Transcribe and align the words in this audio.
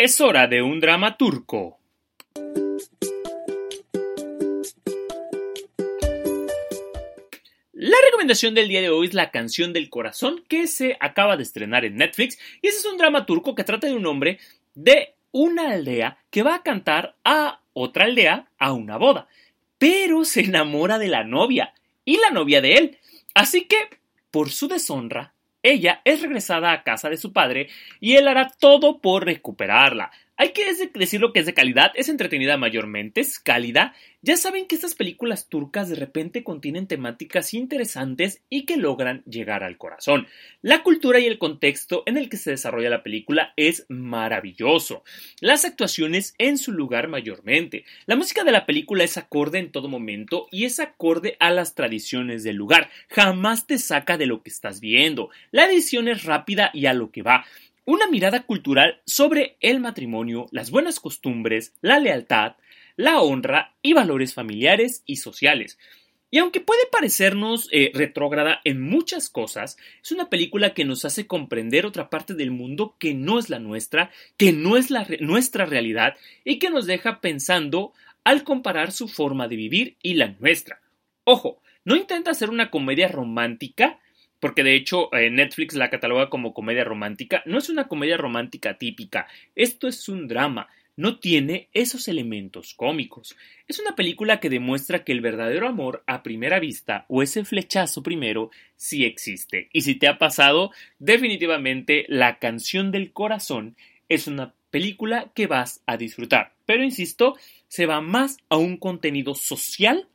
Es 0.00 0.20
hora 0.20 0.46
de 0.46 0.62
un 0.62 0.78
drama 0.78 1.16
turco. 1.16 1.80
La 7.72 7.96
recomendación 8.04 8.54
del 8.54 8.68
día 8.68 8.80
de 8.80 8.90
hoy 8.90 9.08
es 9.08 9.14
La 9.14 9.32
canción 9.32 9.72
del 9.72 9.90
corazón 9.90 10.44
que 10.46 10.68
se 10.68 10.96
acaba 11.00 11.36
de 11.36 11.42
estrenar 11.42 11.84
en 11.84 11.96
Netflix 11.96 12.38
y 12.62 12.68
ese 12.68 12.78
es 12.78 12.84
un 12.84 12.96
drama 12.96 13.26
turco 13.26 13.56
que 13.56 13.64
trata 13.64 13.88
de 13.88 13.94
un 13.94 14.06
hombre 14.06 14.38
de 14.76 15.14
una 15.32 15.72
aldea 15.72 16.18
que 16.30 16.44
va 16.44 16.54
a 16.54 16.62
cantar 16.62 17.16
a 17.24 17.60
otra 17.72 18.04
aldea 18.04 18.46
a 18.56 18.72
una 18.74 18.98
boda, 18.98 19.26
pero 19.78 20.24
se 20.24 20.42
enamora 20.42 21.00
de 21.00 21.08
la 21.08 21.24
novia 21.24 21.74
y 22.04 22.18
la 22.18 22.30
novia 22.30 22.60
de 22.60 22.74
él. 22.74 22.98
Así 23.34 23.64
que, 23.64 23.78
por 24.30 24.50
su 24.50 24.68
deshonra, 24.68 25.34
ella 25.70 26.00
es 26.04 26.22
regresada 26.22 26.72
a 26.72 26.82
casa 26.82 27.10
de 27.10 27.16
su 27.16 27.32
padre 27.32 27.68
y 28.00 28.16
él 28.16 28.28
hará 28.28 28.50
todo 28.58 29.00
por 29.00 29.24
recuperarla. 29.24 30.10
Hay 30.40 30.50
que 30.50 30.64
decir 30.94 31.20
lo 31.20 31.32
que 31.32 31.40
es 31.40 31.46
de 31.46 31.52
calidad, 31.52 31.90
es 31.96 32.08
entretenida 32.08 32.56
mayormente, 32.56 33.20
es 33.20 33.40
cálida. 33.40 33.92
Ya 34.22 34.36
saben 34.36 34.68
que 34.68 34.76
estas 34.76 34.94
películas 34.94 35.48
turcas 35.48 35.88
de 35.88 35.96
repente 35.96 36.44
contienen 36.44 36.86
temáticas 36.86 37.54
interesantes 37.54 38.40
y 38.48 38.64
que 38.64 38.76
logran 38.76 39.24
llegar 39.24 39.64
al 39.64 39.78
corazón. 39.78 40.28
La 40.62 40.84
cultura 40.84 41.18
y 41.18 41.26
el 41.26 41.38
contexto 41.38 42.04
en 42.06 42.16
el 42.16 42.28
que 42.28 42.36
se 42.36 42.52
desarrolla 42.52 42.88
la 42.88 43.02
película 43.02 43.52
es 43.56 43.84
maravilloso. 43.88 45.02
Las 45.40 45.64
actuaciones 45.64 46.34
en 46.38 46.56
su 46.56 46.70
lugar 46.70 47.08
mayormente. 47.08 47.84
La 48.06 48.14
música 48.14 48.44
de 48.44 48.52
la 48.52 48.64
película 48.64 49.02
es 49.02 49.16
acorde 49.16 49.58
en 49.58 49.72
todo 49.72 49.88
momento 49.88 50.46
y 50.52 50.66
es 50.66 50.78
acorde 50.78 51.36
a 51.40 51.50
las 51.50 51.74
tradiciones 51.74 52.44
del 52.44 52.54
lugar. 52.54 52.90
Jamás 53.08 53.66
te 53.66 53.78
saca 53.78 54.16
de 54.16 54.26
lo 54.26 54.44
que 54.44 54.50
estás 54.50 54.78
viendo. 54.78 55.30
La 55.50 55.66
edición 55.66 56.06
es 56.06 56.22
rápida 56.22 56.70
y 56.72 56.86
a 56.86 56.94
lo 56.94 57.10
que 57.10 57.22
va 57.22 57.44
una 57.88 58.06
mirada 58.06 58.42
cultural 58.42 59.00
sobre 59.06 59.56
el 59.60 59.80
matrimonio, 59.80 60.46
las 60.50 60.70
buenas 60.70 61.00
costumbres, 61.00 61.72
la 61.80 61.98
lealtad, 61.98 62.56
la 62.96 63.22
honra 63.22 63.76
y 63.80 63.94
valores 63.94 64.34
familiares 64.34 65.02
y 65.06 65.16
sociales. 65.16 65.78
Y 66.30 66.36
aunque 66.36 66.60
puede 66.60 66.82
parecernos 66.92 67.66
eh, 67.72 67.90
retrógrada 67.94 68.60
en 68.64 68.82
muchas 68.82 69.30
cosas, 69.30 69.78
es 70.02 70.12
una 70.12 70.28
película 70.28 70.74
que 70.74 70.84
nos 70.84 71.06
hace 71.06 71.26
comprender 71.26 71.86
otra 71.86 72.10
parte 72.10 72.34
del 72.34 72.50
mundo 72.50 72.94
que 72.98 73.14
no 73.14 73.38
es 73.38 73.48
la 73.48 73.58
nuestra, 73.58 74.10
que 74.36 74.52
no 74.52 74.76
es 74.76 74.90
la 74.90 75.06
nuestra 75.20 75.64
realidad 75.64 76.14
y 76.44 76.58
que 76.58 76.68
nos 76.68 76.84
deja 76.84 77.22
pensando 77.22 77.94
al 78.22 78.44
comparar 78.44 78.92
su 78.92 79.08
forma 79.08 79.48
de 79.48 79.56
vivir 79.56 79.96
y 80.02 80.12
la 80.12 80.36
nuestra. 80.38 80.82
Ojo, 81.24 81.62
no 81.86 81.96
intenta 81.96 82.32
hacer 82.32 82.50
una 82.50 82.70
comedia 82.70 83.08
romántica, 83.08 83.98
porque 84.40 84.62
de 84.62 84.74
hecho 84.74 85.14
eh, 85.14 85.30
Netflix 85.30 85.74
la 85.74 85.90
cataloga 85.90 86.30
como 86.30 86.54
comedia 86.54 86.84
romántica, 86.84 87.42
no 87.46 87.58
es 87.58 87.68
una 87.68 87.88
comedia 87.88 88.16
romántica 88.16 88.78
típica, 88.78 89.26
esto 89.54 89.88
es 89.88 90.08
un 90.08 90.28
drama, 90.28 90.68
no 90.98 91.20
tiene 91.20 91.68
esos 91.74 92.08
elementos 92.08 92.74
cómicos. 92.74 93.36
Es 93.68 93.78
una 93.78 93.94
película 93.94 94.40
que 94.40 94.50
demuestra 94.50 95.04
que 95.04 95.12
el 95.12 95.20
verdadero 95.20 95.68
amor 95.68 96.02
a 96.08 96.24
primera 96.24 96.58
vista 96.58 97.06
o 97.08 97.22
ese 97.22 97.44
flechazo 97.44 98.02
primero 98.02 98.50
sí 98.74 99.04
existe. 99.04 99.68
Y 99.72 99.82
si 99.82 99.94
te 99.94 100.08
ha 100.08 100.18
pasado, 100.18 100.72
definitivamente 100.98 102.04
La 102.08 102.40
canción 102.40 102.90
del 102.90 103.12
corazón 103.12 103.76
es 104.08 104.26
una 104.26 104.54
película 104.72 105.30
que 105.36 105.46
vas 105.46 105.82
a 105.86 105.96
disfrutar. 105.96 106.54
Pero 106.66 106.82
insisto, 106.82 107.36
se 107.68 107.86
va 107.86 108.00
más 108.00 108.38
a 108.48 108.56
un 108.56 108.76
contenido 108.76 109.36
social 109.36 110.08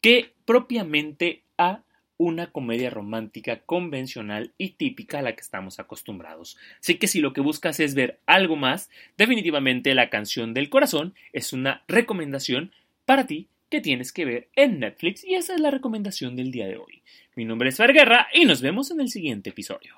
que 0.00 0.32
propiamente 0.44 1.42
a 1.56 1.82
una 2.18 2.50
comedia 2.52 2.90
romántica 2.90 3.60
convencional 3.60 4.52
y 4.58 4.70
típica 4.70 5.18
a 5.18 5.22
la 5.22 5.34
que 5.34 5.40
estamos 5.40 5.78
acostumbrados. 5.78 6.56
Así 6.80 6.96
que 6.96 7.08
si 7.08 7.20
lo 7.20 7.32
que 7.32 7.40
buscas 7.40 7.80
es 7.80 7.94
ver 7.94 8.20
algo 8.26 8.56
más, 8.56 8.90
definitivamente 9.16 9.94
la 9.94 10.10
canción 10.10 10.54
del 10.54 10.70
corazón 10.70 11.14
es 11.32 11.52
una 11.52 11.82
recomendación 11.88 12.72
para 13.04 13.26
ti 13.26 13.48
que 13.68 13.80
tienes 13.80 14.12
que 14.12 14.24
ver 14.24 14.48
en 14.54 14.80
Netflix 14.80 15.24
y 15.24 15.34
esa 15.34 15.54
es 15.54 15.60
la 15.60 15.70
recomendación 15.70 16.36
del 16.36 16.50
día 16.50 16.66
de 16.66 16.76
hoy. 16.76 17.02
Mi 17.34 17.44
nombre 17.44 17.68
es 17.68 17.78
Guerra 17.78 18.28
y 18.32 18.44
nos 18.44 18.62
vemos 18.62 18.90
en 18.90 19.00
el 19.00 19.08
siguiente 19.08 19.50
episodio. 19.50 19.94